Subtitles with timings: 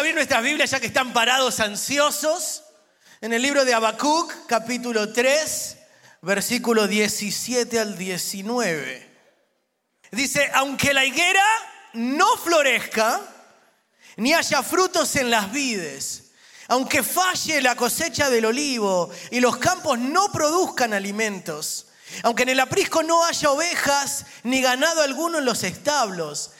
[0.00, 2.62] abrir nuestras Biblias ya que están parados ansiosos
[3.20, 5.76] en el libro de Habacuc, capítulo 3,
[6.22, 9.10] versículo 17 al 19.
[10.10, 11.44] Dice, aunque la higuera
[11.92, 13.20] no florezca,
[14.16, 16.30] ni haya frutos en las vides,
[16.68, 21.88] aunque falle la cosecha del olivo y los campos no produzcan alimentos,
[22.22, 26.52] aunque en el aprisco no haya ovejas ni ganado alguno en los establos,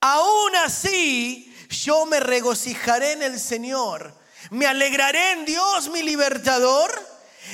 [0.00, 4.12] aún así yo me regocijaré en el Señor,
[4.50, 6.90] me alegraré en Dios mi libertador.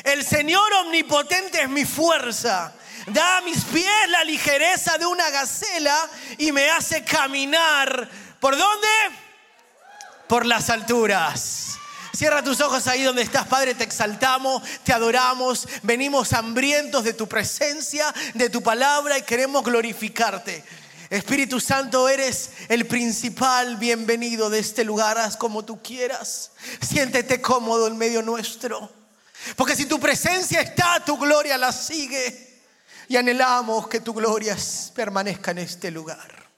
[0.02, 2.72] El Señor omnipotente es mi fuerza.
[3.06, 5.96] Da a mis pies la ligereza de una gacela
[6.38, 8.08] y me hace caminar.
[8.40, 8.88] ¿Por dónde?
[10.26, 11.78] Por las alturas.
[12.14, 17.28] Cierra tus ojos ahí donde estás, Padre, te exaltamos, te adoramos, venimos hambrientos de tu
[17.28, 20.64] presencia, de tu palabra y queremos glorificarte.
[21.14, 26.50] Espíritu Santo, eres el principal bienvenido de este lugar, haz como tú quieras.
[26.80, 28.90] Siéntete cómodo en medio nuestro.
[29.54, 32.62] Porque si tu presencia está, tu gloria la sigue.
[33.06, 34.56] Y anhelamos que tu gloria
[34.92, 36.50] permanezca en este lugar.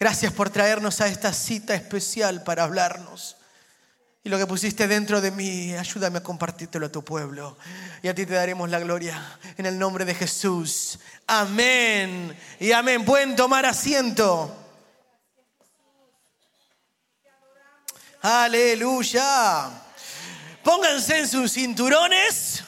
[0.00, 3.36] Gracias por traernos a esta cita especial para hablarnos.
[4.26, 7.56] Y lo que pusiste dentro de mí, ayúdame a compartírtelo a tu pueblo.
[8.02, 10.98] Y a ti te daremos la gloria en el nombre de Jesús.
[11.28, 12.36] Amén.
[12.58, 13.04] Y amén.
[13.04, 14.52] Pueden tomar asiento.
[18.20, 19.70] Aleluya.
[20.64, 22.64] Pónganse en sus cinturones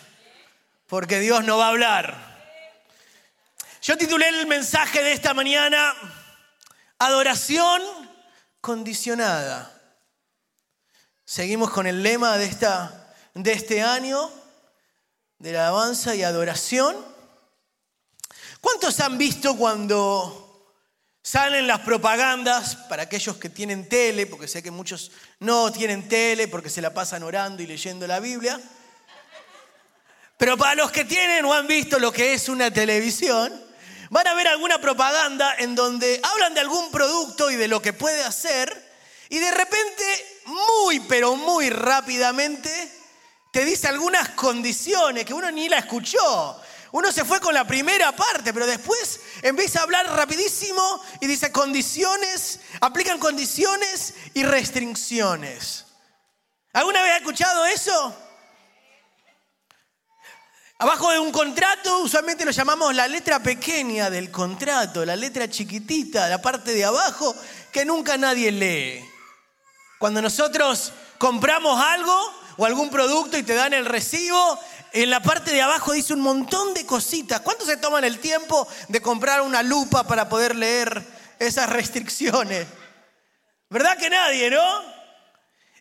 [0.87, 2.39] porque Dios no va a hablar.
[3.83, 5.93] Yo titulé el mensaje de esta mañana,
[7.01, 7.83] Adoración
[8.61, 9.78] condicionada.
[11.31, 14.33] Seguimos con el lema de, esta, de este año,
[15.39, 16.97] de la alabanza y adoración.
[18.63, 20.73] ¿Cuántos han visto cuando
[21.21, 26.49] salen las propagandas para aquellos que tienen tele, porque sé que muchos no tienen tele
[26.49, 28.59] porque se la pasan orando y leyendo la Biblia?
[30.39, 33.53] Pero para los que tienen o han visto lo que es una televisión,
[34.09, 37.93] van a ver alguna propaganda en donde hablan de algún producto y de lo que
[37.93, 38.89] puede hacer,
[39.29, 42.71] y de repente muy, pero muy rápidamente
[43.51, 46.61] te dice algunas condiciones que uno ni la escuchó.
[46.91, 51.53] Uno se fue con la primera parte, pero después empieza a hablar rapidísimo y dice
[51.53, 55.85] condiciones, aplican condiciones y restricciones.
[56.73, 58.17] ¿Alguna vez ha escuchado eso?
[60.79, 66.29] Abajo de un contrato usualmente lo llamamos la letra pequeña del contrato, la letra chiquitita,
[66.29, 67.35] la parte de abajo
[67.73, 69.18] que nunca nadie lee.
[69.99, 74.59] Cuando nosotros compramos algo o algún producto y te dan el recibo,
[74.93, 77.41] en la parte de abajo dice un montón de cositas.
[77.41, 81.05] ¿Cuántos se toman el tiempo de comprar una lupa para poder leer
[81.39, 82.67] esas restricciones?
[83.69, 84.83] ¿Verdad que nadie, no?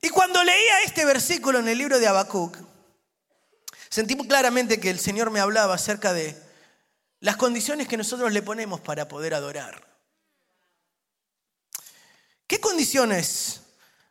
[0.02, 2.58] Y cuando leía este versículo en el libro de Habacuc,
[3.90, 6.36] sentí claramente que el Señor me hablaba acerca de
[7.20, 9.88] las condiciones que nosotros le ponemos para poder adorar.
[12.46, 13.62] ¿Qué condiciones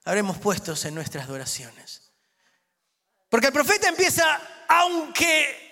[0.07, 2.13] habremos puestos en nuestras adoraciones.
[3.29, 5.67] Porque el profeta empieza, aunque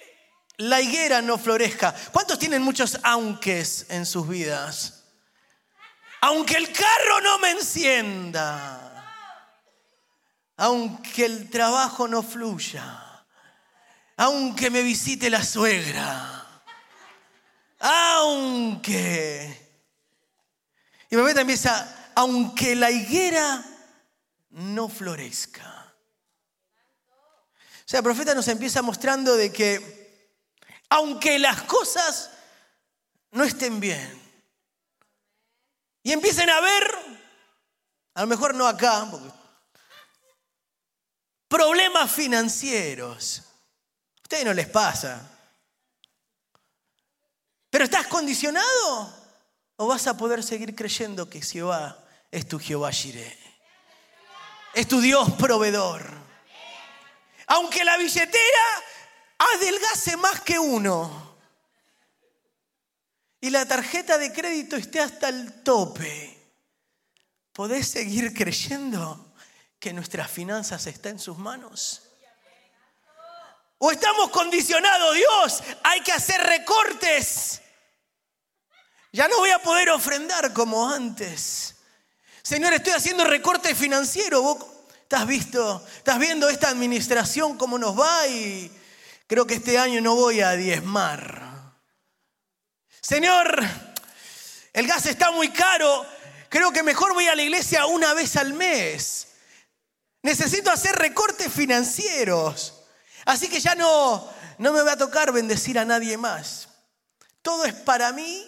[0.56, 1.94] la higuera no florezca.
[2.12, 5.04] ¿Cuántos tienen muchos aunques en sus vidas?
[6.20, 8.90] Aunque el carro no me encienda.
[10.56, 13.24] Aunque el trabajo no fluya.
[14.16, 16.62] Aunque me visite la suegra.
[17.78, 19.60] Aunque.
[21.08, 23.64] Y el profeta empieza, aunque la higuera
[24.54, 25.92] no florezca.
[27.08, 30.04] O sea, el profeta nos empieza mostrando de que
[30.88, 32.30] aunque las cosas
[33.32, 34.22] no estén bien
[36.02, 36.94] y empiecen a ver,
[38.14, 39.10] a lo mejor no acá,
[41.48, 43.42] problemas financieros,
[44.18, 45.30] a ustedes no les pasa.
[47.70, 49.24] ¿Pero estás condicionado?
[49.76, 51.98] ¿O vas a poder seguir creyendo que Jehová
[52.30, 53.43] es tu Jehová Jireh?
[54.74, 56.04] Es tu Dios proveedor.
[57.46, 58.82] Aunque la billetera
[59.38, 61.36] adelgase más que uno
[63.40, 66.38] y la tarjeta de crédito esté hasta el tope,
[67.52, 69.34] ¿podés seguir creyendo
[69.78, 72.02] que nuestras finanzas están en sus manos?
[73.78, 75.62] ¿O estamos condicionados, Dios?
[75.82, 77.60] Hay que hacer recortes.
[79.12, 81.73] Ya no voy a poder ofrendar como antes.
[82.46, 84.42] Señor, estoy haciendo recorte financiero.
[84.42, 84.58] Vos
[85.00, 88.70] estás visto, estás viendo esta administración cómo nos va y
[89.26, 91.74] creo que este año no voy a diezmar.
[93.00, 93.64] Señor,
[94.74, 96.04] el gas está muy caro.
[96.50, 99.28] Creo que mejor voy a la iglesia una vez al mes.
[100.22, 102.82] Necesito hacer recortes financieros.
[103.24, 106.68] Así que ya no, no me va a tocar bendecir a nadie más.
[107.40, 108.46] Todo es para mí,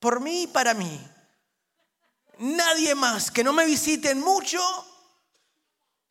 [0.00, 0.98] por mí y para mí.
[2.38, 3.30] Nadie más.
[3.30, 4.60] Que no me visiten mucho,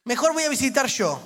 [0.04, 1.22] mejor voy a visitar yo.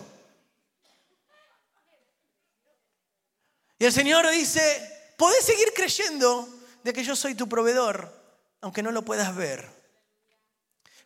[3.77, 6.47] Y el Señor dice, podés seguir creyendo
[6.83, 8.13] de que yo soy tu proveedor,
[8.61, 9.69] aunque no lo puedas ver.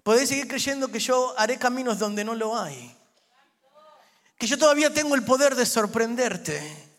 [0.01, 2.98] Podés seguir creyendo que yo haré caminos donde no lo hay.
[4.38, 6.93] Que yo todavía tengo el poder de sorprenderte.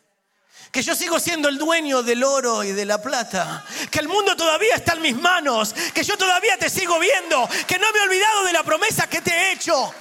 [0.74, 3.64] Que yo sigo siendo el dueño del oro y de la plata.
[3.92, 5.72] Que el mundo todavía está en mis manos.
[5.94, 7.48] Que yo todavía te sigo viendo.
[7.68, 9.94] Que no me he olvidado de la promesa que te he hecho.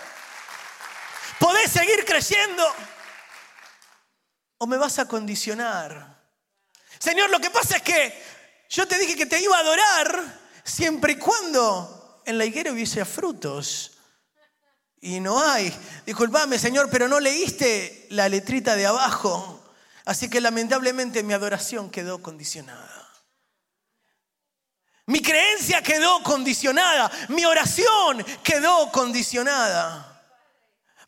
[1.37, 2.65] ¿Podés seguir creyendo?
[4.57, 6.19] ¿O me vas a condicionar?
[6.97, 8.23] Señor, lo que pasa es que
[8.67, 13.05] yo te dije que te iba a adorar siempre y cuando en la higuera hubiese
[13.05, 13.91] frutos.
[15.01, 15.71] Y no hay.
[16.03, 19.62] Disculpame, Señor, pero no leíste la letrita de abajo.
[20.05, 23.09] Así que lamentablemente mi adoración quedó condicionada.
[25.05, 27.11] Mi creencia quedó condicionada.
[27.29, 30.09] Mi oración quedó condicionada.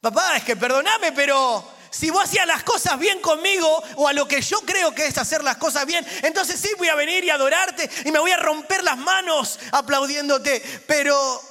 [0.02, 4.28] Papá, es que perdoname, pero si vos hacías las cosas bien conmigo o a lo
[4.28, 7.30] que yo creo que es hacer las cosas bien, entonces sí voy a venir y
[7.30, 10.62] adorarte y me voy a romper las manos aplaudiéndote.
[10.88, 11.42] Pero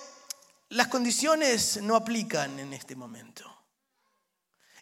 [0.69, 3.54] las condiciones no aplican en este momento.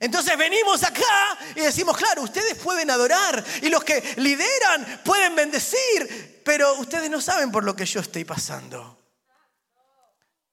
[0.02, 6.42] Entonces venimos acá y decimos, claro, ustedes pueden adorar y los que lideran pueden bendecir,
[6.44, 8.98] pero ustedes no saben por lo que yo estoy pasando.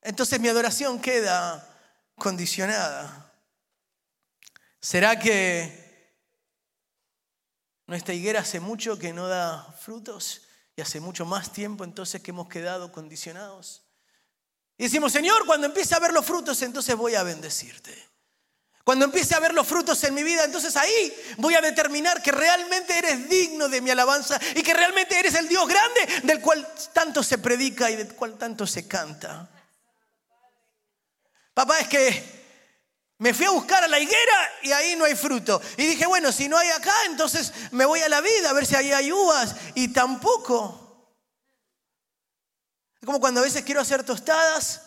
[0.03, 1.67] Entonces mi adoración queda
[2.15, 3.33] condicionada.
[4.79, 6.13] ¿Será que
[7.87, 10.43] nuestra higuera hace mucho que no da frutos
[10.75, 13.81] y hace mucho más tiempo entonces que hemos quedado condicionados?
[14.77, 18.08] Y decimos, Señor, cuando empiece a ver los frutos, entonces voy a bendecirte.
[18.89, 22.31] Cuando empiece a ver los frutos en mi vida, entonces ahí voy a determinar que
[22.31, 26.67] realmente eres digno de mi alabanza y que realmente eres el Dios grande del cual
[26.91, 29.47] tanto se predica y del cual tanto se canta.
[31.53, 35.61] Papá, es que me fui a buscar a la higuera y ahí no hay fruto.
[35.77, 38.65] Y dije, bueno, si no hay acá, entonces me voy a la vida a ver
[38.65, 39.55] si ahí hay uvas.
[39.75, 41.13] Y tampoco.
[42.99, 44.81] Es como cuando a veces quiero hacer tostadas.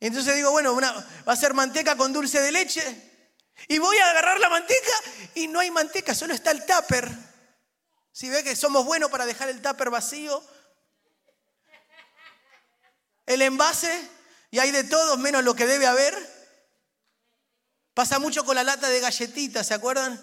[0.00, 3.09] Y entonces digo, bueno, va a ser manteca con dulce de leche.
[3.68, 4.92] Y voy a agarrar la manteca
[5.34, 7.08] y no hay manteca, solo está el tupper.
[8.12, 10.42] Si ve que somos buenos para dejar el tupper vacío.
[13.26, 14.08] El envase
[14.50, 16.14] y hay de todo menos lo que debe haber.
[17.94, 20.20] Pasa mucho con la lata de galletitas, ¿se acuerdan?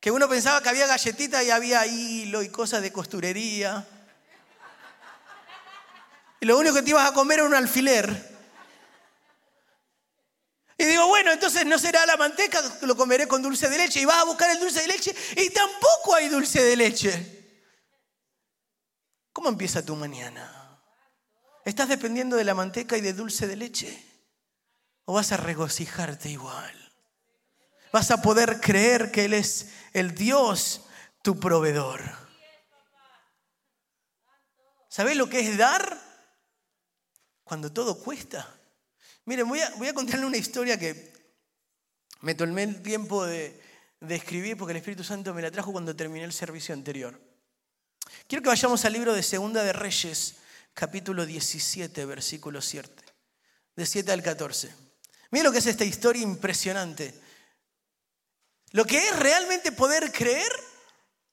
[0.00, 3.86] Que uno pensaba que había galletitas y había hilo y cosas de costurería.
[6.40, 8.37] Y lo único que te ibas a comer era un alfiler.
[10.80, 14.00] Y digo, bueno, entonces no será la manteca, lo comeré con dulce de leche.
[14.00, 17.64] Y vas a buscar el dulce de leche y tampoco hay dulce de leche.
[19.32, 20.80] ¿Cómo empieza tu mañana?
[21.64, 24.04] ¿Estás dependiendo de la manteca y de dulce de leche?
[25.04, 26.74] ¿O vas a regocijarte igual?
[27.92, 30.82] Vas a poder creer que Él es el Dios,
[31.22, 32.00] tu proveedor.
[34.88, 35.98] ¿Sabes lo que es dar?
[37.42, 38.57] Cuando todo cuesta.
[39.28, 41.12] Miren, voy a, voy contarle una historia que
[42.22, 43.60] me tomé el tiempo de,
[44.00, 47.20] de escribir porque el Espíritu Santo me la trajo cuando terminé el servicio anterior.
[48.26, 50.36] Quiero que vayamos al libro de Segunda de Reyes,
[50.72, 52.90] capítulo 17, versículo 7,
[53.76, 54.74] de 7 al 14.
[55.30, 57.12] Miren lo que es esta historia impresionante.
[58.70, 60.50] Lo que es realmente poder creer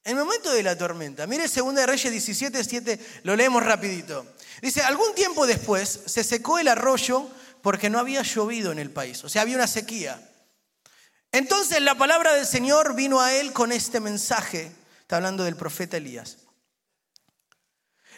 [0.04, 1.26] en el momento de la tormenta.
[1.28, 4.36] Mire 2 Reyes 17, 7, lo leemos rapidito.
[4.62, 7.32] Dice, algún tiempo después se secó el arroyo
[7.66, 10.22] porque no había llovido en el país, o sea, había una sequía.
[11.32, 14.72] Entonces la palabra del Señor vino a él con este mensaje.
[15.02, 16.38] Está hablando del profeta Elías.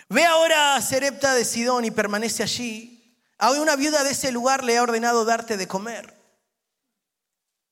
[0.09, 4.65] Ve ahora a Serepta de Sidón y permanece allí a una viuda de ese lugar
[4.65, 6.13] le ha ordenado darte de comer.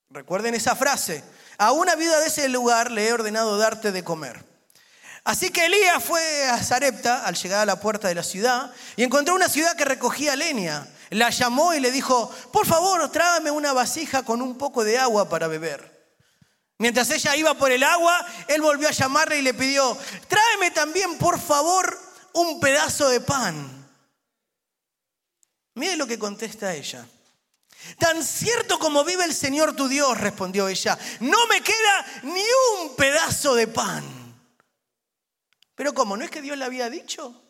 [0.08, 1.22] Recuerden esa frase.
[1.58, 4.42] A una viuda de ese lugar le he ordenado darte de comer.
[5.24, 9.02] Así que Elías fue a Zarepta al llegar a la puerta de la ciudad y
[9.02, 10.88] encontró una ciudad que recogía leña.
[11.10, 15.28] La llamó y le dijo, por favor, trágame una vasija con un poco de agua
[15.28, 15.96] para beber.
[16.78, 19.96] Mientras ella iba por el agua, él volvió a llamarle y le pidió,
[20.28, 21.98] tráeme también, por favor,
[22.34, 23.88] un pedazo de pan.
[25.74, 27.06] Mire lo que contesta ella.
[27.98, 32.42] Tan cierto como vive el Señor tu Dios, respondió ella, no me queda ni
[32.80, 34.04] un pedazo de pan.
[35.74, 36.16] Pero ¿cómo?
[36.16, 37.42] ¿No es que Dios le había dicho?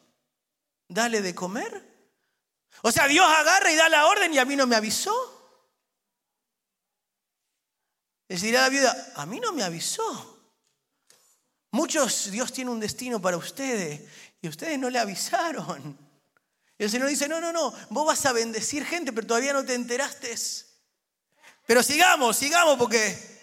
[0.89, 1.96] Dale de comer.
[2.83, 5.14] O sea, Dios agarra y da la orden y a mí no me avisó.
[8.28, 10.37] Les dirá la viuda, a mí no me avisó.
[11.71, 14.00] Muchos, Dios tiene un destino para ustedes
[14.40, 15.99] y ustedes no le avisaron.
[16.78, 19.64] Y el Señor dice, no, no, no, vos vas a bendecir gente, pero todavía no
[19.64, 20.35] te enteraste.
[21.66, 23.37] Pero sigamos, sigamos, porque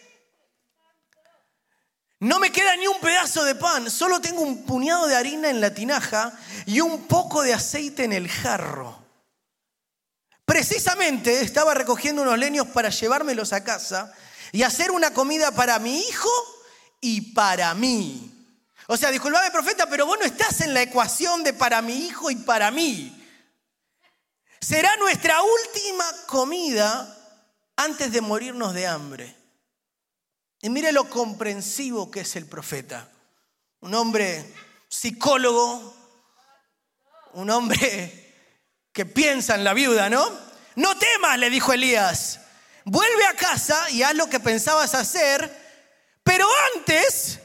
[2.19, 5.59] no me queda ni un pedazo de pan, solo tengo un puñado de harina en
[5.59, 9.02] la tinaja y un poco de aceite en el jarro.
[10.45, 14.13] Precisamente estaba recogiendo unos leños para llevármelos a casa
[14.51, 16.29] y hacer una comida para mi hijo
[17.01, 18.29] y para mí.
[18.87, 22.29] O sea, disculpame profeta, pero vos no estás en la ecuación de para mi hijo
[22.29, 23.19] y para mí.
[24.59, 27.17] Será nuestra última comida
[27.75, 29.35] antes de morirnos de hambre.
[30.61, 33.09] Y mire lo comprensivo que es el profeta.
[33.81, 34.53] Un hombre
[34.87, 35.93] psicólogo,
[37.33, 38.22] un hombre
[38.93, 40.39] que piensa en la viuda, ¿no?
[40.75, 42.39] No temas, le dijo Elías.
[42.85, 45.51] Vuelve a casa y haz lo que pensabas hacer,
[46.23, 47.39] pero antes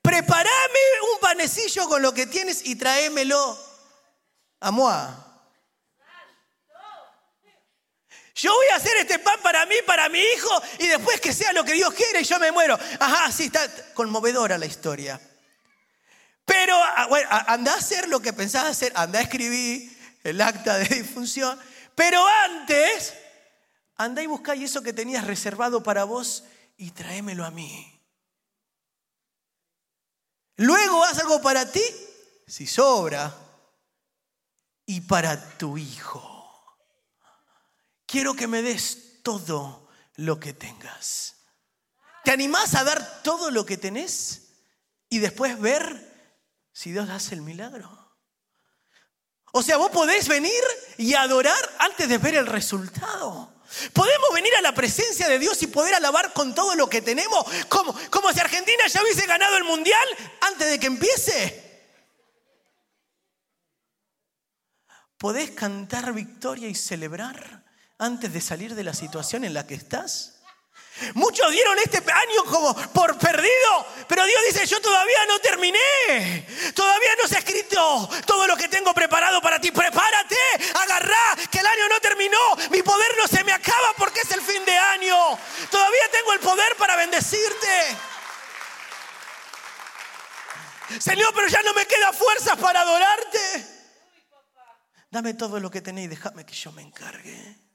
[0.00, 0.80] prepárame
[1.14, 3.58] un panecillo con lo que tienes y tráemelo
[4.60, 5.24] a Moa.
[8.34, 11.52] Yo voy a hacer este pan para mí, para mi hijo, y después que sea
[11.52, 12.78] lo que Dios quiere yo me muero.
[13.00, 15.20] Ajá, sí, está conmovedora la historia.
[16.44, 20.76] Pero, ah, bueno, anda a hacer lo que pensás hacer, anda a escribir, el acta
[20.78, 21.58] de difunción.
[21.94, 23.14] Pero antes,
[23.96, 26.44] anda y busca eso que tenías reservado para vos
[26.76, 27.94] y tráemelo a mí.
[30.56, 31.82] Luego haz algo para ti,
[32.46, 33.34] si sobra,
[34.86, 36.34] y para tu hijo.
[38.06, 41.36] Quiero que me des todo lo que tengas.
[42.24, 44.54] ¿Te animás a dar todo lo que tenés
[45.08, 46.34] y después ver
[46.72, 47.97] si Dios hace el milagro?
[49.52, 50.62] O sea, vos podés venir
[50.98, 53.52] y adorar antes de ver el resultado.
[53.92, 57.44] Podemos venir a la presencia de Dios y poder alabar con todo lo que tenemos,
[57.68, 60.08] como, como si Argentina ya hubiese ganado el mundial
[60.40, 61.68] antes de que empiece.
[65.18, 67.64] ¿Podés cantar victoria y celebrar
[67.98, 70.37] antes de salir de la situación en la que estás?
[71.14, 77.10] Muchos dieron este año como por perdido, pero Dios dice, yo todavía no terminé, todavía
[77.22, 79.70] no se ha escrito todo lo que tengo preparado para ti.
[79.70, 80.36] Prepárate,
[80.74, 82.38] agarrá, que el año no terminó,
[82.70, 85.16] mi poder no se me acaba porque es el fin de año.
[85.70, 87.96] Todavía tengo el poder para bendecirte.
[90.98, 93.66] Señor, pero ya no me queda fuerzas para adorarte.
[95.10, 97.67] Dame todo lo que tenés y déjame que yo me encargue.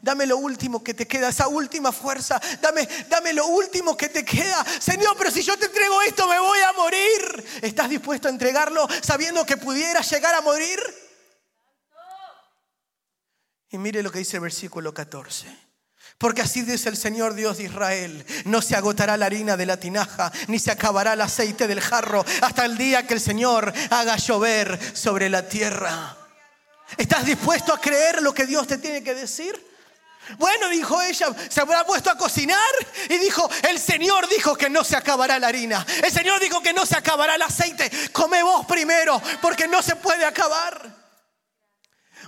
[0.00, 2.40] Dame lo último que te queda, esa última fuerza.
[2.60, 4.64] Dame, dame lo último que te queda.
[4.80, 7.44] Señor, pero si yo te entrego esto, me voy a morir.
[7.60, 10.80] ¿Estás dispuesto a entregarlo sabiendo que pudiera llegar a morir?
[13.70, 15.46] Y mire lo que dice el versículo 14.
[16.18, 19.78] Porque así dice el Señor Dios de Israel, no se agotará la harina de la
[19.78, 24.16] tinaja, ni se acabará el aceite del jarro, hasta el día que el Señor haga
[24.16, 26.16] llover sobre la tierra.
[26.96, 29.71] ¿Estás dispuesto a creer lo que Dios te tiene que decir?
[30.38, 32.58] Bueno, dijo ella, se habrá puesto a cocinar
[33.08, 35.84] y dijo, el Señor dijo que no se acabará la harina.
[36.02, 37.90] El Señor dijo que no se acabará el aceite.
[38.12, 41.02] Come vos primero, porque no se puede acabar.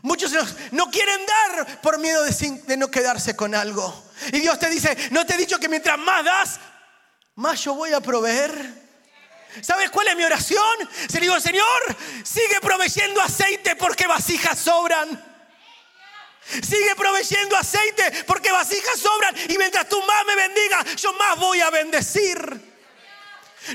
[0.03, 0.33] Muchos
[0.73, 4.05] no quieren dar por miedo de, no quedarse con algo.
[4.33, 6.61] Y Dios te dice, no te he dicho que mientras más das,
[7.37, 8.85] más yo voy a proveer.
[9.63, 10.91] ¿Sabes cuál es mi oración?
[11.09, 15.34] Se le digo, Señor, sigue proveyendo aceite porque vasijas sobran.
[16.47, 21.61] Sigue proveyendo aceite porque vasijas sobran y mientras tú más me bendigas, yo más voy
[21.61, 22.39] a bendecir.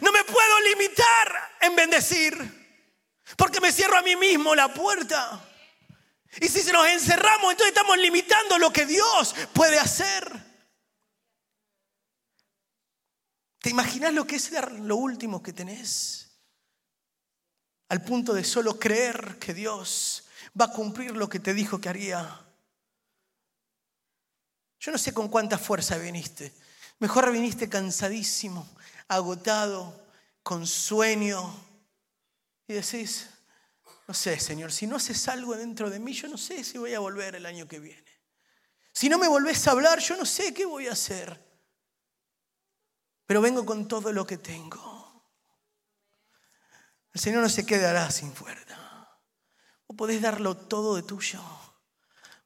[0.02, 2.60] No me puedo limitar en bendecir
[3.36, 5.46] porque me cierro a mí mismo la puerta.
[6.40, 10.50] Y si se nos encerramos, entonces estamos limitando lo que Dios puede hacer.
[13.60, 16.40] ¿Te imaginas lo que es lo último que tenés?
[17.90, 20.26] Al punto de solo creer que Dios
[20.60, 22.46] va a cumplir lo que te dijo que haría.
[24.80, 26.54] Yo no sé con cuánta fuerza viniste.
[27.00, 28.68] Mejor viniste cansadísimo,
[29.08, 30.08] agotado,
[30.44, 31.54] con sueño.
[32.68, 33.30] Y decís,
[34.08, 36.94] no sé, Señor, si no haces algo dentro de mí, yo no sé si voy
[36.94, 38.10] a volver el año que viene.
[38.92, 41.40] Si no me volvés a hablar, yo no sé qué voy a hacer.
[43.26, 45.24] Pero vengo con todo lo que tengo.
[47.14, 48.78] El Señor no se quedará sin fuerza.
[49.88, 51.42] Vos podés darlo todo de tuyo.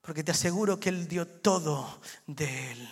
[0.04, 2.90] Porque te aseguro que Él dio todo de Él.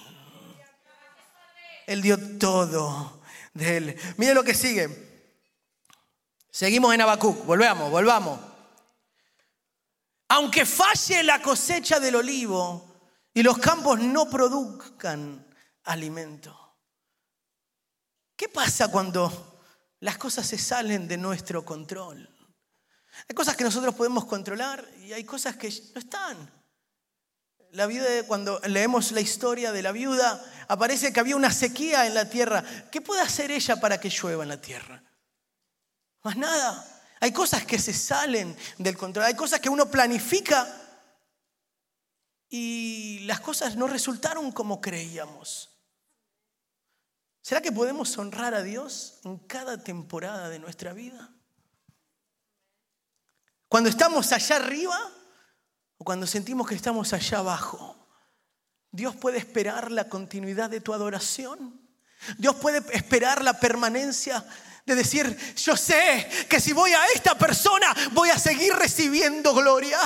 [1.86, 3.22] Él dio todo
[3.53, 4.00] de Él.
[4.18, 5.27] Mire lo que sigue.
[6.50, 7.46] Seguimos en Habacuc.
[7.46, 8.39] Volvamos, volvamos.
[10.30, 15.46] Aunque falle la cosecha del olivo y los campos no produzcan
[15.84, 16.58] alimento.
[18.41, 19.62] ¿qué pasa cuando
[20.00, 22.27] las cosas se salen de nuestro control?
[23.30, 26.61] Hay cosas que nosotros podemos controlar y hay cosas que no están.
[27.71, 32.13] La viuda, cuando leemos la historia de la viuda, aparece que había una sequía en
[32.13, 32.63] la tierra.
[32.91, 35.01] ¿Qué puede hacer ella para que llueva en la tierra?
[36.23, 37.01] Más nada.
[37.21, 39.25] Hay cosas que se salen del control.
[39.25, 40.67] Hay cosas que uno planifica
[42.49, 45.69] y las cosas no resultaron como creíamos.
[47.41, 51.33] ¿Será que podemos honrar a Dios en cada temporada de nuestra vida?
[53.69, 54.99] Cuando estamos allá arriba
[56.01, 57.96] o cuando sentimos que estamos allá abajo.
[58.91, 61.79] Dios puede esperar la continuidad de tu adoración.
[62.39, 64.43] Dios puede esperar la permanencia
[64.84, 70.00] de decir, yo sé que si voy a esta persona voy a seguir recibiendo gloria.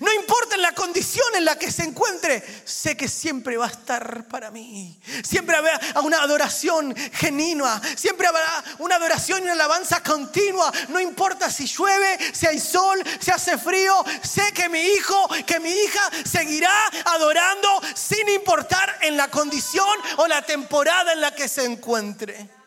[0.00, 4.28] No importa la condición en la que se encuentre, sé que siempre va a estar
[4.28, 4.98] para mí.
[5.22, 10.72] Siempre habrá una adoración genuina, siempre habrá una adoración y una alabanza continua.
[10.88, 15.60] No importa si llueve, si hay sol, si hace frío, sé que mi hijo, que
[15.60, 21.48] mi hija seguirá adorando sin importar en la condición o la temporada en la que
[21.48, 22.57] se encuentre.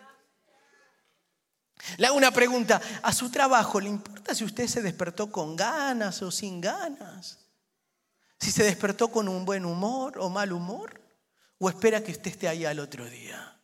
[1.97, 6.31] Le una pregunta, ¿a su trabajo le importa si usted se despertó con ganas o
[6.31, 7.39] sin ganas?
[8.39, 11.01] ¿Si se despertó con un buen humor o mal humor?
[11.59, 13.59] ¿O espera que usted esté ahí al otro día?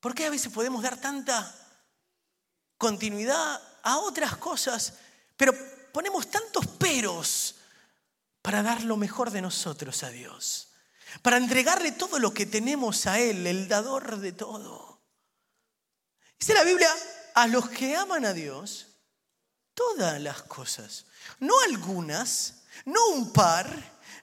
[0.00, 1.54] ¿Por qué a veces podemos dar tanta
[2.76, 4.94] continuidad a otras cosas,
[5.36, 5.54] pero
[5.92, 7.56] ponemos tantos peros
[8.40, 10.72] para dar lo mejor de nosotros a Dios?
[11.20, 14.91] Para entregarle todo lo que tenemos a Él, el dador de todo.
[16.42, 16.92] Dice la Biblia,
[17.34, 18.88] a los que aman a Dios,
[19.74, 21.06] todas las cosas,
[21.38, 23.72] no algunas, no un par,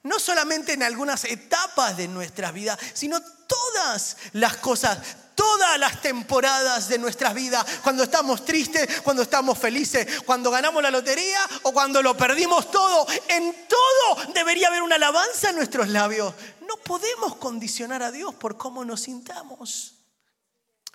[0.02, 4.98] no solamente en algunas etapas de nuestra vida, sino todas las cosas,
[5.34, 10.90] todas las temporadas de nuestras vidas, cuando estamos tristes, cuando estamos felices, cuando ganamos la
[10.90, 16.34] lotería o cuando lo perdimos todo, en todo debería haber una alabanza en nuestros labios.
[16.68, 19.99] No podemos condicionar a Dios por cómo nos sintamos.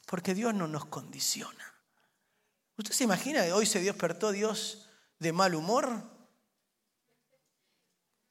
[0.06, 1.74] Porque Dios no nos condiciona.
[2.78, 4.90] ¿Usted se imagina que hoy se despertó Dios
[5.20, 6.04] de mal humor?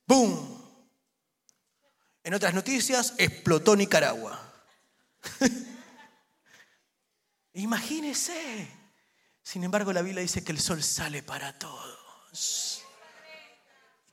[0.07, 0.63] ¡Bum!
[2.23, 4.41] En otras noticias, explotó Nicaragua.
[7.55, 8.69] Imagínese.
[9.43, 12.74] Sin embargo, la Biblia dice que el sol sale para todos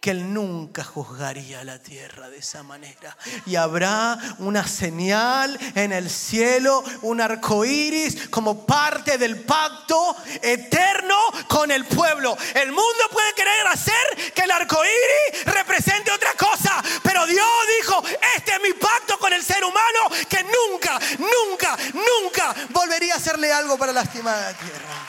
[0.01, 3.15] que Él nunca juzgaría la tierra de esa manera.
[3.45, 11.15] Y habrá una señal en el cielo, un arco iris, como parte del pacto eterno
[11.47, 12.35] con el pueblo.
[12.55, 17.47] El mundo puede querer hacer que el arco iris represente otra cosa, pero Dios
[17.79, 18.03] dijo:
[18.35, 23.53] Este es mi pacto con el ser humano que nunca, nunca, nunca volvería a hacerle
[23.53, 25.07] algo para lastimar a la tierra.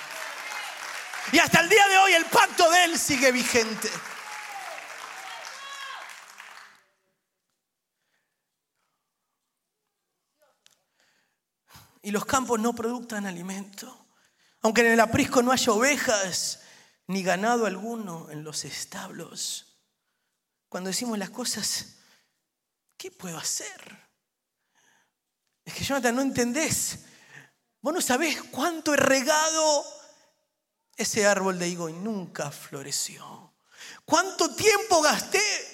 [1.32, 3.88] Y hasta el día de hoy el pacto de Él sigue vigente.
[12.02, 14.06] Y los campos no productan alimento.
[14.60, 16.60] Aunque en el aprisco no haya ovejas
[17.06, 19.78] ni ganado alguno en los establos.
[20.68, 21.96] Cuando decimos las cosas,
[22.96, 24.10] ¿qué puedo hacer?
[25.64, 27.04] Es que Jonathan, no entendés.
[27.80, 29.84] Vos no sabés cuánto he regado
[30.96, 33.54] ese árbol de higo y nunca floreció.
[34.04, 35.71] ¿Cuánto tiempo gasté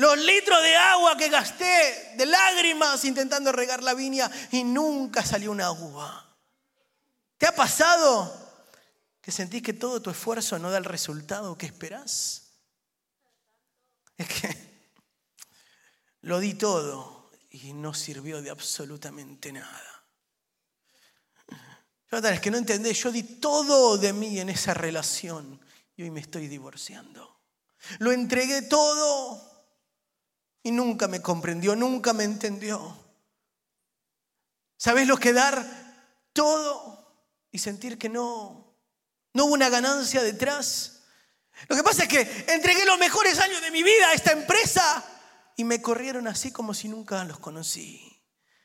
[0.00, 5.50] los litros de agua que gasté, de lágrimas intentando regar la viña y nunca salió
[5.50, 6.26] una uva.
[7.36, 8.34] ¿Te ha pasado
[9.20, 12.54] que sentís que todo tu esfuerzo no da el resultado que esperás?
[14.16, 14.94] Es que
[16.22, 20.06] lo di todo y no sirvió de absolutamente nada.
[22.10, 25.60] Es que no entendés, yo di todo de mí en esa relación
[25.94, 27.42] y hoy me estoy divorciando.
[27.98, 29.49] Lo entregué todo
[30.62, 32.96] y nunca me comprendió, nunca me entendió.
[34.76, 35.64] ¿Sabes lo que dar
[36.32, 38.76] todo y sentir que no,
[39.34, 41.02] no hubo una ganancia detrás?
[41.68, 45.04] Lo que pasa es que entregué los mejores años de mi vida a esta empresa
[45.56, 48.06] y me corrieron así como si nunca los conocí.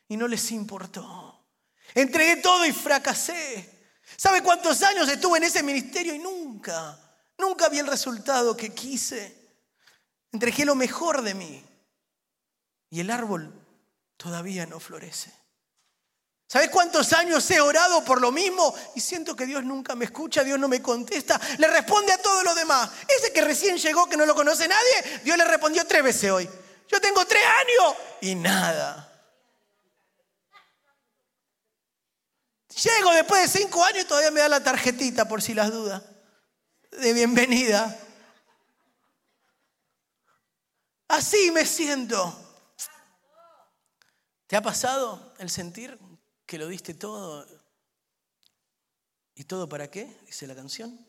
[0.07, 1.47] Y no les importó.
[1.93, 3.89] Entregué todo y fracasé.
[4.15, 6.97] ¿Sabe cuántos años estuve en ese ministerio y nunca,
[7.37, 9.35] nunca vi el resultado que quise?
[10.31, 11.64] Entregué lo mejor de mí
[12.95, 13.51] y el árbol
[14.15, 15.29] todavía no florece.
[16.47, 18.73] ¿Sabes cuántos años he orado por lo mismo?
[18.95, 22.41] Y siento que Dios nunca me escucha, Dios no me contesta, le responde a todo
[22.41, 22.89] lo demás.
[23.05, 26.49] Ese que recién llegó, que no lo conoce nadie, Dios le respondió tres veces hoy.
[26.87, 29.11] Yo tengo tres años y nada.
[32.81, 36.01] Llego después de cinco años y todavía me da la tarjetita por si las dudas
[36.91, 37.93] de bienvenida.
[41.09, 42.44] Así me siento.
[44.47, 45.97] ¿Te ha pasado el sentir
[46.45, 47.45] que lo diste todo?
[49.33, 50.19] ¿Y todo para qué?
[50.25, 51.05] Dice la canción.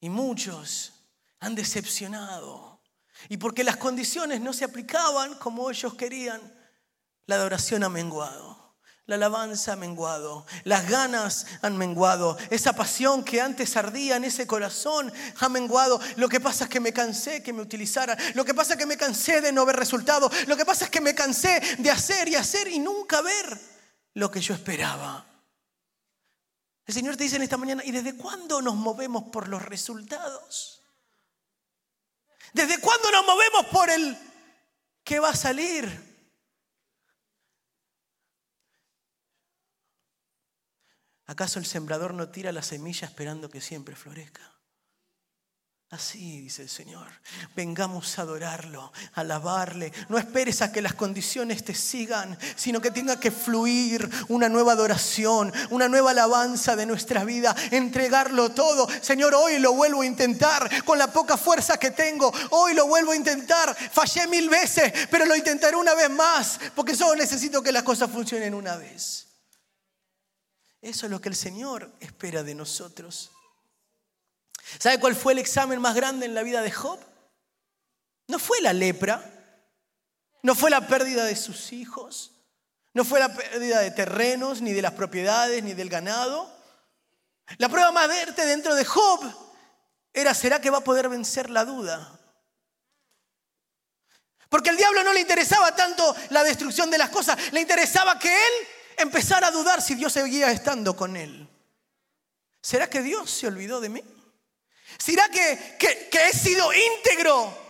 [0.00, 0.92] Y muchos
[1.40, 2.80] han decepcionado.
[3.28, 6.40] Y porque las condiciones no se aplicaban como ellos querían,
[7.26, 8.67] la adoración ha menguado.
[9.08, 14.46] La alabanza ha menguado, las ganas han menguado, esa pasión que antes ardía en ese
[14.46, 15.98] corazón ha menguado.
[16.16, 18.84] Lo que pasa es que me cansé que me utilizara, lo que pasa es que
[18.84, 22.28] me cansé de no ver resultados, lo que pasa es que me cansé de hacer
[22.28, 23.58] y hacer y nunca ver
[24.12, 25.24] lo que yo esperaba.
[26.84, 30.82] El Señor te dice en esta mañana, ¿y desde cuándo nos movemos por los resultados?
[32.52, 34.18] ¿Desde cuándo nos movemos por el
[35.02, 36.07] que va a salir?
[41.28, 44.40] ¿Acaso el sembrador no tira la semilla esperando que siempre florezca?
[45.90, 47.06] Así dice el Señor.
[47.54, 49.92] Vengamos a adorarlo, a alabarle.
[50.08, 54.72] No esperes a que las condiciones te sigan, sino que tenga que fluir una nueva
[54.72, 58.88] adoración, una nueva alabanza de nuestra vida, entregarlo todo.
[59.02, 62.32] Señor, hoy lo vuelvo a intentar con la poca fuerza que tengo.
[62.50, 63.74] Hoy lo vuelvo a intentar.
[63.74, 68.10] Fallé mil veces, pero lo intentaré una vez más, porque solo necesito que las cosas
[68.10, 69.27] funcionen una vez.
[70.80, 73.30] Eso es lo que el Señor espera de nosotros.
[74.78, 77.00] ¿Sabe cuál fue el examen más grande en la vida de Job?
[78.28, 79.24] No fue la lepra,
[80.42, 82.32] no fue la pérdida de sus hijos,
[82.92, 86.52] no fue la pérdida de terrenos, ni de las propiedades, ni del ganado.
[87.56, 89.20] La prueba más verte dentro de Job
[90.12, 92.18] era, ¿será que va a poder vencer la duda?
[94.48, 98.32] Porque al diablo no le interesaba tanto la destrucción de las cosas, le interesaba que
[98.32, 98.52] él
[98.98, 101.48] empezar a dudar si Dios seguía estando con él.
[102.60, 104.02] ¿Será que Dios se olvidó de mí?
[104.98, 107.66] ¿Será que, que, he sido íntegro?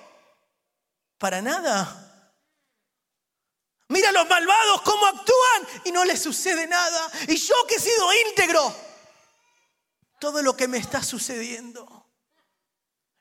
[1.19, 2.33] Para nada.
[3.89, 7.11] Mira los malvados cómo actúan y no les sucede nada.
[7.27, 8.75] Y yo que he sido íntegro,
[10.21, 12.07] todo lo que me está sucediendo.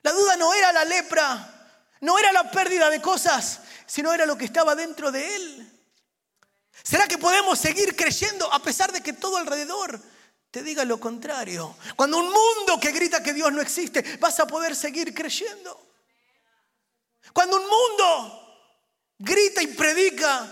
[0.02, 4.38] La duda no era la lepra, no era la pérdida de cosas, sino era lo
[4.38, 5.67] que estaba dentro de él.
[6.88, 10.00] ¿Será que podemos seguir creyendo a pesar de que todo alrededor
[10.50, 11.76] te diga lo contrario?
[11.94, 15.78] Cuando un mundo que grita que Dios no existe, vas a poder seguir creyendo.
[17.34, 18.72] Cuando un mundo
[19.18, 20.50] grita y predica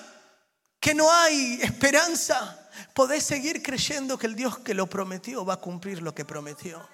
[0.78, 5.60] que no hay esperanza, podés seguir creyendo que el Dios que lo prometió va a
[5.60, 6.86] cumplir lo que prometió.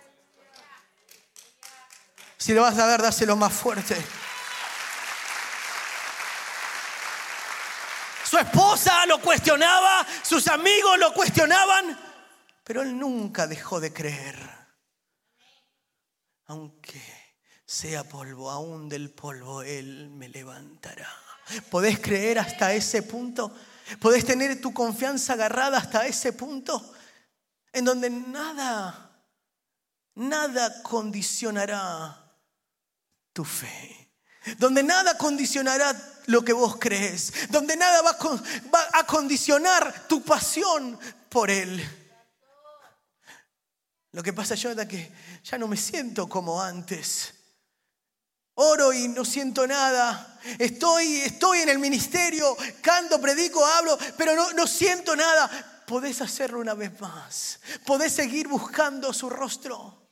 [2.39, 3.97] Si le vas a dar, dáselo más fuerte.
[8.33, 12.01] Su esposa lo cuestionaba, sus amigos lo cuestionaban,
[12.65, 14.39] pero él nunca dejó de creer.
[16.47, 16.99] Aunque
[17.67, 21.11] sea polvo, aún del polvo él me levantará.
[21.69, 23.55] ¿Podés creer hasta ese punto?
[24.01, 26.95] ¿Podés tener tu confianza agarrada hasta ese punto?
[27.71, 29.15] En donde nada,
[30.15, 32.35] nada condicionará
[33.35, 34.03] tu fe
[34.59, 35.95] donde nada condicionará
[36.27, 41.83] lo que vos crees, donde nada va a condicionar tu pasión por Él.
[44.13, 47.33] Lo que pasa, es que ya no me siento como antes.
[48.55, 50.39] Oro y no siento nada.
[50.59, 55.85] Estoy, estoy en el ministerio, canto, predico, hablo, pero no, no siento nada.
[55.87, 57.61] Podés hacerlo una vez más.
[57.87, 60.11] Podés seguir buscando su rostro.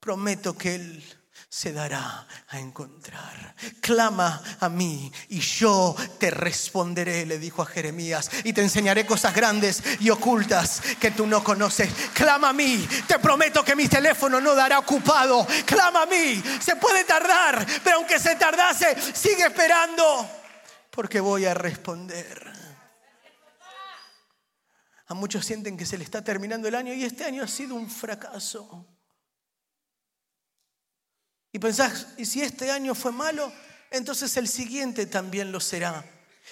[0.00, 3.54] Prometo que Él se dará a encontrar.
[3.80, 9.34] Clama a mí y yo te responderé, le dijo a Jeremías, y te enseñaré cosas
[9.34, 11.90] grandes y ocultas que tú no conoces.
[12.14, 15.46] Clama a mí, te prometo que mi teléfono no dará ocupado.
[15.66, 20.28] Clama a mí, se puede tardar, pero aunque se tardase, sigue esperando,
[20.90, 22.50] porque voy a responder.
[25.06, 27.74] A muchos sienten que se le está terminando el año y este año ha sido
[27.74, 28.86] un fracaso.
[31.52, 33.52] Y pensás, y si este año fue malo,
[33.90, 36.04] entonces el siguiente también lo será.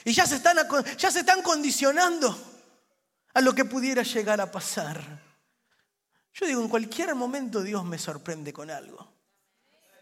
[0.05, 0.57] Y ya se están,
[0.97, 2.37] ya se están condicionando
[3.35, 5.01] a lo que pudiera llegar a pasar.
[6.35, 9.13] Yo digo, en cualquier momento Dios me sorprende con algo.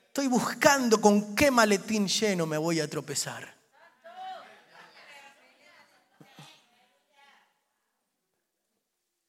[0.07, 3.55] Estoy buscando con qué maletín lleno me voy a tropezar.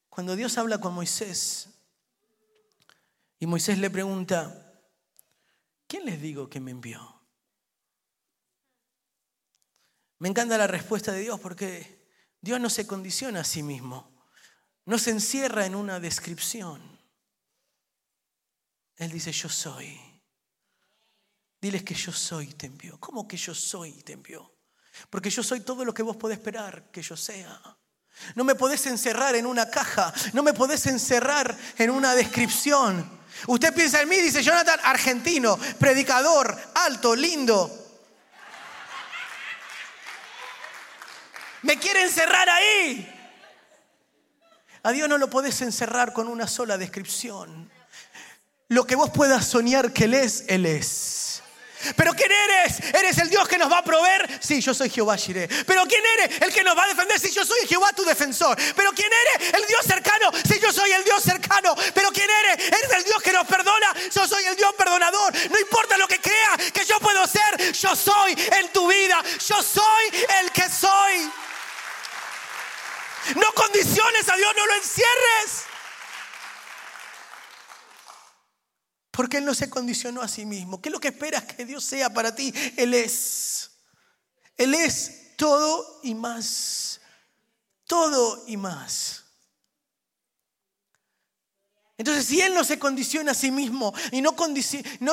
[0.10, 1.70] Cuando Dios habla con Moisés
[3.40, 4.67] y Moisés le pregunta,
[5.88, 7.18] ¿quién les digo que me envió?
[10.20, 12.10] Me encanta la respuesta de Dios porque
[12.42, 14.26] Dios no se condiciona a sí mismo,
[14.86, 16.98] no se encierra en una descripción.
[18.96, 20.00] Él dice, yo soy.
[21.62, 23.00] Diles que yo soy, te envió.
[23.00, 24.58] ¿Cómo que yo soy, te envió?
[25.10, 27.78] Porque yo soy todo lo que vos podés esperar que yo sea.
[28.36, 33.17] No me podés encerrar en una caja, no me podés encerrar en una descripción.
[33.48, 37.86] Usted piensa en mí, dice Jonathan, argentino, predicador, alto, lindo.
[41.64, 43.14] Me quiere encerrar ahí.
[44.84, 47.70] A Dios no lo podés encerrar con una sola descripción.
[48.70, 51.27] Lo que vos puedas soñar que Él es, Él es.
[51.96, 52.80] Pero ¿quién eres?
[52.94, 54.40] ¿Eres el Dios que nos va a proveer?
[54.42, 55.48] Sí, yo soy Jehová Shireh.
[55.66, 56.42] Pero ¿quién eres?
[56.42, 57.20] El que nos va a defender.
[57.20, 58.58] Sí, yo soy Jehová tu defensor.
[58.76, 59.54] Pero ¿quién eres?
[59.54, 60.32] El Dios cercano.
[60.48, 61.76] Sí, yo soy el Dios cercano.
[61.94, 62.68] Pero ¿quién eres?
[62.68, 63.94] Eres el Dios que nos perdona.
[64.14, 65.34] Yo soy el Dios perdonador.
[65.52, 67.74] No importa lo que crea que yo puedo ser.
[67.74, 69.22] Yo soy en tu vida.
[69.48, 71.32] Yo soy el que soy.
[73.36, 75.67] No condiciones a Dios, no lo encierres.
[79.18, 80.80] Porque Él no se condicionó a sí mismo.
[80.80, 82.54] ¿Qué es lo que esperas que Dios sea para ti?
[82.78, 83.72] Él es.
[84.56, 87.02] Él es todo y más.
[87.88, 89.24] Todo y más.
[91.98, 94.36] Entonces, si Él no se condiciona a sí mismo y no,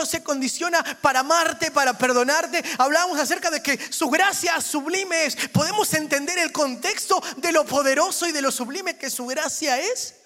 [0.05, 5.49] se condiciona para amarte, para perdonarte, hablamos acerca de que su gracia sublime es.
[5.49, 10.17] ¿Podemos entender el contexto de lo poderoso y de lo sublime que su gracia es?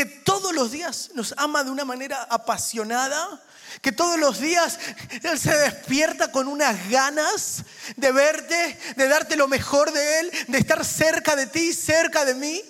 [0.00, 3.38] Que todos los días nos ama de una manera apasionada,
[3.82, 4.78] que todos los días
[5.22, 7.64] Él se despierta con unas ganas
[7.96, 12.34] de verte, de darte lo mejor de Él, de estar cerca de ti, cerca de
[12.34, 12.62] mí.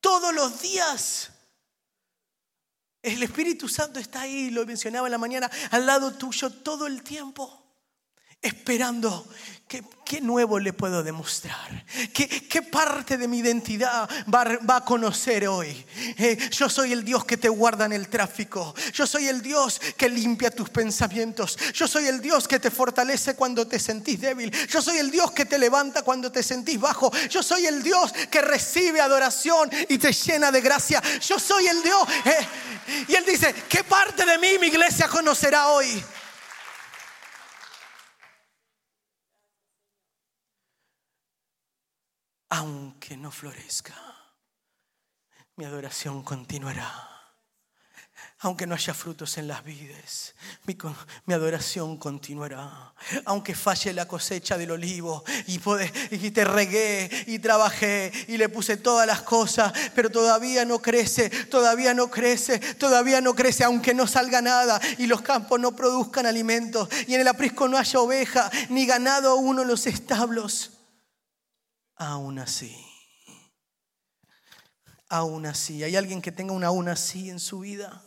[0.00, 1.30] Todos los días.
[3.02, 7.02] El Espíritu Santo está ahí, lo mencionaba en la mañana, al lado tuyo todo el
[7.02, 7.65] tiempo
[8.42, 9.26] esperando
[9.68, 11.84] ¿Qué, ¿Qué, nuevo le puedo demostrar?
[12.14, 15.84] ¿Qué, parte de mi identidad va, va a conocer hoy?
[16.18, 18.76] Eh, yo soy el Dios que te guarda en el tráfico.
[18.92, 21.58] Yo soy el Dios que limpia tus pensamientos.
[21.74, 24.52] Yo soy el Dios que te fortalece cuando te sentís débil.
[24.68, 27.10] Yo soy el Dios que te levanta cuando te sentís bajo.
[27.28, 31.02] Yo soy el Dios que recibe adoración y te llena de gracia.
[31.20, 32.08] Yo soy el Dios.
[32.24, 36.04] Eh, y Él dice, ¿qué parte de mí mi iglesia conocerá hoy?
[42.56, 43.94] Aunque no florezca,
[45.56, 47.12] mi adoración continuará.
[48.40, 52.94] Aunque no haya frutos en las vides, mi, adoración continuará.
[53.26, 55.60] Aunque falle la cosecha del olivo y,
[56.10, 61.28] y te regué y trabajé y le puse todas las cosas, pero todavía no crece,
[61.28, 66.24] todavía no crece, todavía no crece, aunque no salga nada y los campos no produzcan
[66.24, 70.75] alimentos y en el aprisco no haya oveja ni ganado uno en los establos
[71.96, 72.76] aún así.
[75.08, 75.82] Aún así.
[75.82, 78.02] ¿Hay alguien que tenga un aún así en su vida?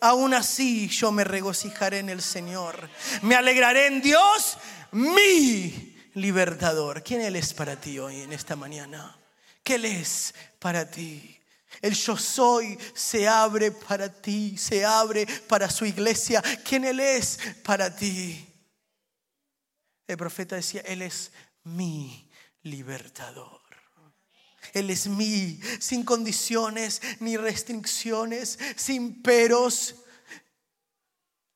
[0.00, 2.88] Aún así yo me regocijaré en el Señor.
[3.22, 4.58] Me alegraré en Dios,
[4.92, 7.02] mi libertador.
[7.02, 9.16] ¿Quién Él es para ti hoy en esta mañana?
[9.62, 11.32] ¿Qué Él es para ti?
[11.82, 16.42] El yo soy se abre para ti, se abre para su iglesia.
[16.64, 18.46] ¿Quién Él es para ti?
[20.06, 21.32] El profeta decía, Él es
[21.64, 22.25] mi
[22.66, 23.60] libertador.
[24.72, 29.94] Él es mí, sin condiciones ni restricciones, sin peros.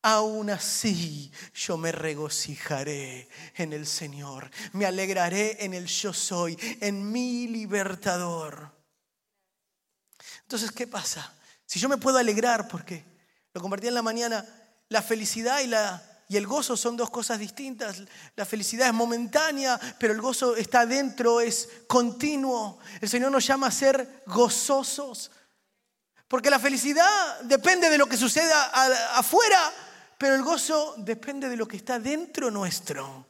[0.03, 7.12] Aún así yo me regocijaré en el Señor, me alegraré en el yo soy, en
[7.12, 8.73] mi libertador.
[10.42, 11.37] Entonces, ¿qué pasa?
[11.66, 13.05] Si yo me puedo alegrar, porque
[13.53, 14.46] lo compartí en la mañana,
[14.88, 18.05] la felicidad y la y el gozo son dos cosas distintas.
[18.37, 22.79] La felicidad es momentánea, pero el gozo está dentro, es continuo.
[23.01, 25.33] El Señor nos llama a ser gozosos.
[26.29, 28.66] Porque la felicidad depende de lo que suceda
[29.19, 29.73] afuera,
[30.19, 33.27] pero el gozo depende de lo que está dentro nuestro.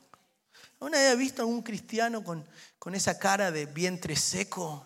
[0.81, 2.47] ¿Una vez visto a un cristiano con,
[2.79, 4.85] con esa cara de vientre seco?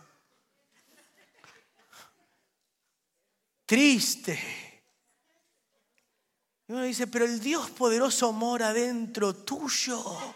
[3.66, 4.63] Triste
[6.66, 10.34] y uno dice, pero el Dios poderoso mora dentro tuyo.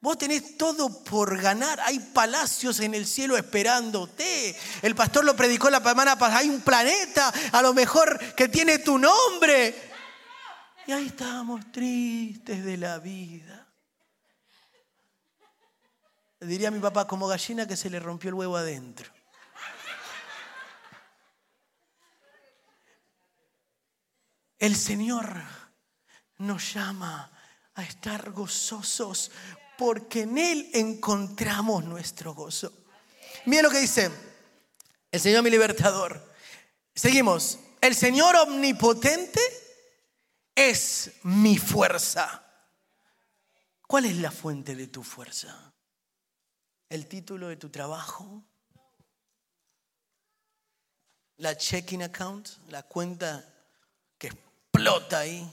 [0.00, 1.80] Vos tenés todo por ganar.
[1.80, 4.56] Hay palacios en el cielo esperándote.
[4.82, 6.40] El pastor lo predicó la semana pasada.
[6.40, 9.92] Hay un planeta a lo mejor que tiene tu nombre.
[10.86, 13.68] Y ahí estábamos tristes de la vida.
[16.40, 19.12] Diría mi papá como gallina que se le rompió el huevo adentro.
[24.62, 25.42] El Señor
[26.38, 27.32] nos llama
[27.74, 29.32] a estar gozosos
[29.76, 32.72] porque en Él encontramos nuestro gozo.
[33.46, 34.08] Miren lo que dice
[35.10, 36.32] el Señor mi libertador.
[36.94, 37.58] Seguimos.
[37.80, 39.40] El Señor omnipotente
[40.54, 42.46] es mi fuerza.
[43.88, 45.74] ¿Cuál es la fuente de tu fuerza?
[46.88, 48.44] ¿El título de tu trabajo?
[51.38, 52.48] ¿La checking account?
[52.68, 53.51] ¿La cuenta
[54.72, 55.52] explota ahí?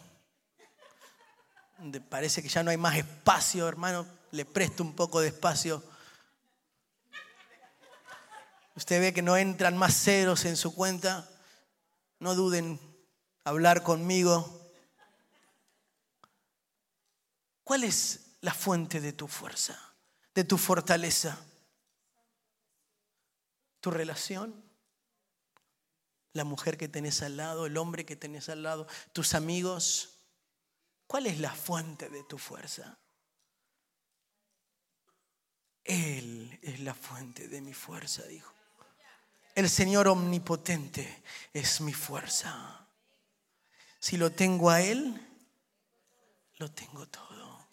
[2.10, 4.08] Parece que ya no hay más espacio, hermano.
[4.32, 5.84] Le presto un poco de espacio.
[8.76, 11.28] Usted ve que no entran más ceros en su cuenta.
[12.20, 12.80] No duden
[13.44, 14.72] hablar conmigo.
[17.66, 19.78] ¿Cuál es la fuente de tu fuerza,
[20.34, 21.38] de tu fortaleza?
[23.82, 24.69] ¿Tu relación?
[26.34, 27.66] ¿La mujer que tenés al lado?
[27.66, 28.88] ¿El hombre que tenés al lado?
[29.14, 30.20] ¿Tus amigos?
[31.08, 32.98] ¿Cuál es la fuente de tu fuerza?
[35.84, 38.54] Él es la fuente de mi fuerza, dijo.
[39.56, 42.88] El Señor omnipotente es mi fuerza.
[44.00, 45.20] Si lo tengo a Él,
[46.58, 47.68] lo tengo todo.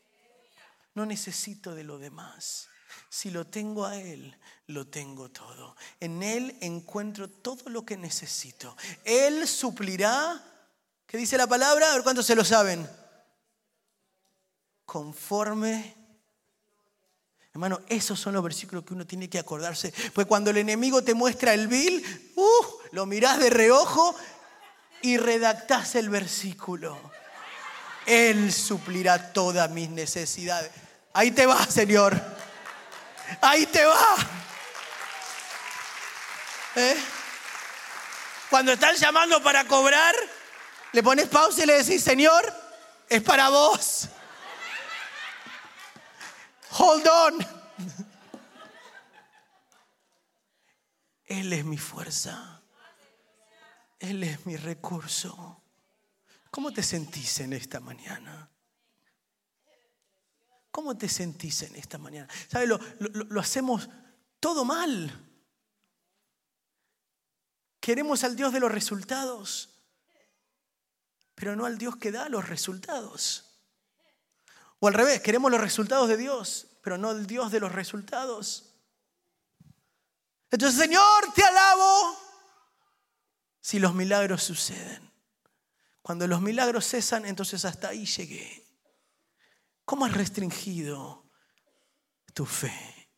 [0.94, 2.70] No necesito de lo demás.
[3.08, 4.36] Si lo tengo a Él,
[4.68, 5.76] lo tengo todo.
[6.00, 8.76] En Él encuentro todo lo que necesito.
[9.04, 10.42] Él suplirá,
[11.06, 11.90] ¿qué dice la palabra?
[11.90, 12.88] A ver cuántos se lo saben.
[14.84, 15.96] Conforme
[17.56, 19.90] Hermano, esos son los versículos que uno tiene que acordarse.
[20.12, 22.04] Pues cuando el enemigo te muestra el vil,
[22.36, 24.14] uh, lo mirás de reojo
[25.00, 27.00] y redactás el versículo.
[28.04, 30.70] Él suplirá todas mis necesidades.
[31.14, 32.35] Ahí te va, Señor.
[33.40, 34.16] Ahí te va.
[36.76, 36.96] ¿Eh?
[38.50, 40.14] Cuando están llamando para cobrar,
[40.92, 42.44] le pones pausa y le decís, Señor,
[43.08, 44.08] es para vos.
[46.78, 47.46] Hold on.
[51.26, 52.62] Él es mi fuerza.
[53.98, 55.62] Él es mi recurso.
[56.50, 58.50] ¿Cómo te sentís en esta mañana?
[60.76, 62.28] ¿Cómo te sentís en esta mañana?
[62.48, 62.68] ¿Sabes?
[62.68, 63.88] Lo, lo, hacemos
[64.38, 65.10] todo mal.
[67.80, 69.70] Queremos al Dios de los resultados,
[71.34, 73.62] pero no al Dios que da los resultados.
[74.78, 78.74] O al revés, queremos los resultados de Dios, pero no el Dios de los resultados.
[80.50, 82.18] Entonces, Señor, te alabo
[83.62, 85.10] si los milagros suceden.
[86.02, 88.65] Cuando los milagros cesan, entonces hasta ahí llegué.
[89.86, 91.24] ¿Cómo has restringido
[92.34, 93.08] tu fe?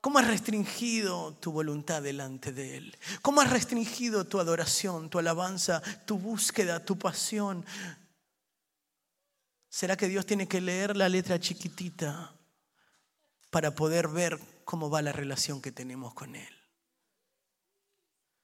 [0.00, 2.96] ¿Cómo has restringido tu voluntad delante de Él?
[3.20, 7.64] ¿Cómo has restringido tu adoración, tu alabanza, tu búsqueda, tu pasión,
[9.68, 12.34] ¿Será que Dios tiene que leer la letra chiquitita
[13.50, 16.54] para poder ver cómo va la relación que tenemos con Él?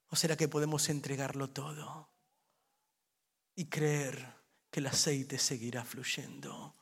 [0.09, 2.11] ¿O será que podemos entregarlo todo
[3.55, 4.35] y creer
[4.71, 6.77] que el aceite seguirá fluyendo?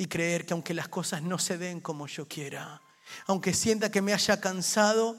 [0.00, 2.80] Y creer que aunque las cosas no se den como yo quiera,
[3.26, 5.14] aunque sienta que me haya cansado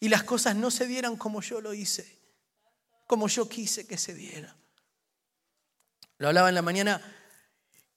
[0.00, 2.18] y las cosas no se dieran como yo lo hice,
[3.06, 4.56] como yo quise que se dieran.
[6.18, 7.00] Lo hablaba en la mañana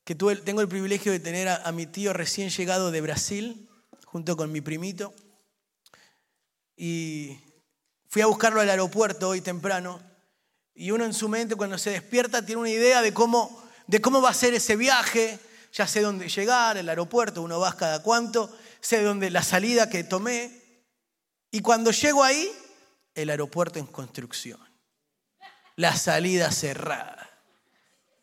[0.03, 3.67] que tengo el privilegio de tener a, mi tío recién llegado de Brasil,
[4.05, 5.11] junto con mi primito.
[6.77, 7.35] Y
[8.09, 9.99] fui a buscarlo al aeropuerto hoy temprano.
[10.75, 14.21] Y uno en su mente cuando se despierta tiene una idea de cómo, de cómo
[14.21, 15.39] va a ser ese viaje.
[15.71, 20.03] Ya sé dónde llegar, el aeropuerto, uno va cada cuánto, sé dónde la salida que
[20.03, 20.51] tomé.
[21.51, 22.51] Y cuando llego ahí,
[23.15, 24.59] el aeropuerto en construcción.
[25.75, 27.29] La salida cerrada.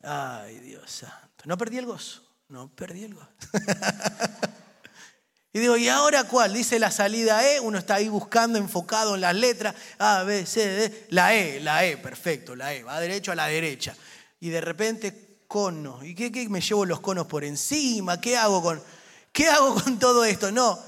[0.02, 1.44] Ay, Dios santo.
[1.44, 3.28] No perdí el gozo, no perdí el gozo.
[5.52, 6.52] y digo, ¿y ahora cuál?
[6.52, 10.66] Dice la salida E, uno está ahí buscando, enfocado en las letras, A, B, C,
[10.66, 13.96] D, la E, la E, perfecto, la E, va derecho a la derecha.
[14.38, 16.04] Y de repente, cono.
[16.04, 18.20] ¿Y qué, me llevo los conos por encima?
[18.20, 18.82] ¿Qué hago con,
[19.32, 20.50] qué hago con todo esto?
[20.50, 20.78] No.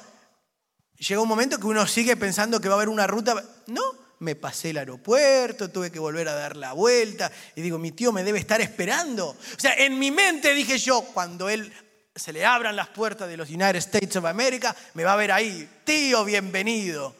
[0.96, 3.42] Llega un momento que uno sigue pensando que va a haber una ruta.
[3.68, 3.82] No,
[4.20, 8.12] me pasé el aeropuerto, tuve que volver a dar la vuelta y digo, mi tío
[8.12, 9.28] me debe estar esperando.
[9.28, 11.72] O sea, en mi mente dije yo, cuando él
[12.16, 15.30] se le abran las puertas de los United States of America, me va a ver
[15.30, 17.14] ahí, tío, bienvenido.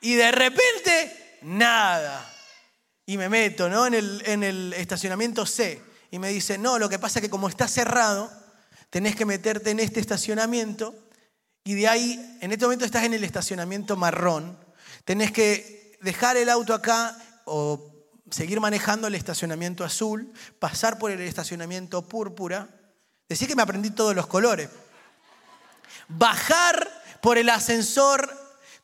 [0.00, 2.28] Y de repente, nada.
[3.06, 3.86] Y me meto ¿no?
[3.86, 5.91] en el estacionamiento C.
[6.12, 8.30] Y me dice, no, lo que pasa es que como está cerrado,
[8.90, 10.94] tenés que meterte en este estacionamiento.
[11.64, 14.56] Y de ahí, en este momento estás en el estacionamiento marrón
[15.04, 17.90] Tenés que dejar el auto acá o
[18.30, 22.68] seguir manejando el estacionamiento azul, pasar por el estacionamiento púrpura,
[23.32, 24.68] Decía que me aprendí todos los colores.
[26.06, 26.86] Bajar
[27.22, 28.30] por el ascensor,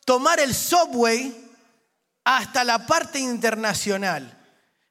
[0.05, 1.51] tomar el subway
[2.23, 4.38] hasta la parte internacional.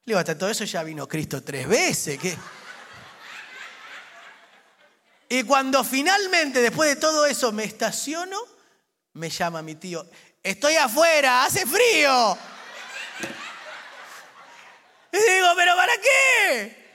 [0.08, 2.18] Le digo, hasta todo eso ya vino Cristo tres veces.
[2.18, 2.34] ¿qué?
[5.28, 8.38] Y cuando finalmente, después de todo eso, me estaciono,
[9.12, 10.08] me llama mi tío,
[10.42, 12.38] estoy afuera, hace frío.
[15.12, 16.90] Y digo, pero ¿para qué?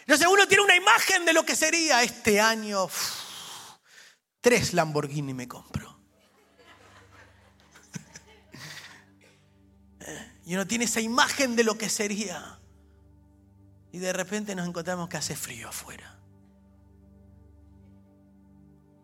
[0.00, 2.88] Entonces uno tiene una imagen de lo que sería este año.
[4.40, 5.89] tres Lamborghini me compro.
[10.50, 12.58] Y uno tiene esa imagen de lo que sería.
[13.92, 16.18] Y de repente nos encontramos que hace frío afuera.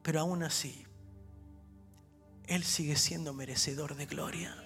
[0.02, 0.84] Pero aún así,
[2.48, 4.56] Él sigue siendo merecedor de gloria.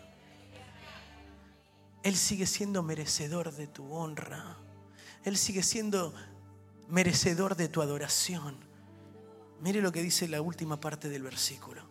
[2.03, 4.57] Él sigue siendo merecedor de tu honra.
[5.22, 6.14] Él sigue siendo
[6.89, 8.57] merecedor de tu adoración.
[9.61, 11.83] Mire lo que dice la última parte del versículo.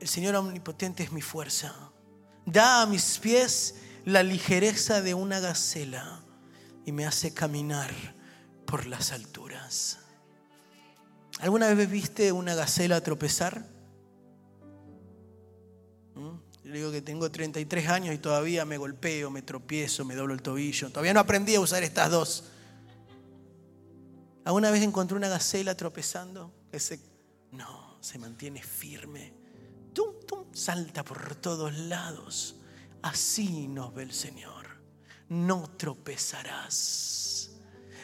[0.00, 1.92] El Señor omnipotente es mi fuerza.
[2.50, 3.74] Da a mis pies
[4.06, 6.22] la ligereza de una gacela
[6.86, 7.90] y me hace caminar
[8.64, 9.98] por las alturas.
[11.40, 13.66] ¿Alguna vez viste una gacela tropezar?
[16.64, 20.40] Yo digo que tengo 33 años y todavía me golpeo, me tropiezo, me doblo el
[20.40, 20.88] tobillo.
[20.88, 22.44] Todavía no aprendí a usar estas dos.
[24.44, 26.50] ¿Alguna vez encontré una gacela tropezando?
[26.72, 26.98] Ese,
[27.52, 29.37] no, se mantiene firme.
[30.52, 32.56] Salta por todos lados.
[33.02, 34.66] Así nos ve el Señor.
[35.28, 37.50] No tropezarás.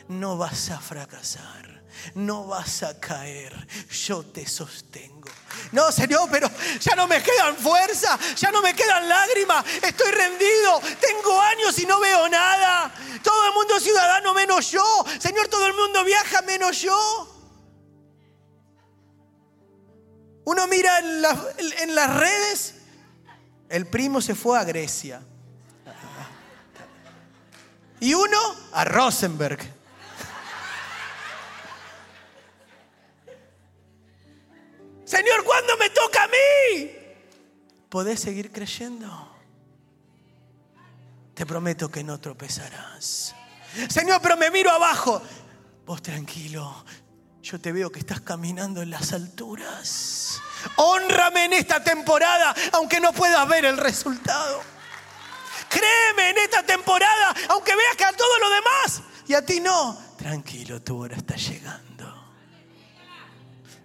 [0.09, 1.75] No vas a fracasar
[2.15, 3.53] no vas a caer,
[4.07, 5.31] yo te sostengo.
[5.73, 10.81] No, Señor, pero ya no me quedan fuerza, ya no me quedan lágrimas, estoy rendido,
[11.01, 12.93] tengo años y no veo nada.
[13.23, 15.05] Todo el mundo es ciudadano menos yo.
[15.19, 17.34] Señor, todo el mundo viaja menos yo.
[20.55, 22.77] Uno mira en, las redes,
[23.69, 25.21] el primo se fue a Grecia.
[27.99, 28.39] Y uno
[28.73, 29.59] a Rosenberg.
[35.05, 36.93] Señor, ¿cuándo me toca a mí?
[37.89, 39.37] ¿Podés seguir creyendo?
[41.35, 43.35] Te prometo que no tropezarás.
[43.89, 45.21] Señor, pero me miro abajo.
[45.85, 46.85] Vos tranquilo,
[47.45, 50.41] yo te veo que estás caminando en las alturas.
[50.77, 54.63] Honrame en esta temporada, aunque no puedas ver el resultado.
[55.69, 59.97] Créeme en esta temporada, aunque veas que a todo lo demás y a ti no.
[60.19, 61.85] Tranquilo, tu hora está llegando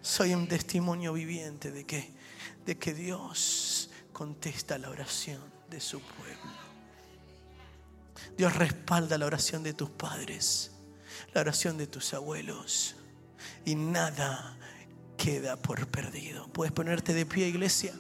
[0.10, 2.12] soy un testimonio viviente de que,
[2.66, 5.39] de que Dios contesta la oración
[5.70, 6.51] de su pueblo.
[8.36, 10.72] Dios respalda la oración de tus padres,
[11.32, 12.95] la oración de tus abuelos.
[13.70, 14.58] Y nada
[15.16, 16.48] queda por perdido.
[16.48, 17.94] Puedes ponerte de pie, iglesia.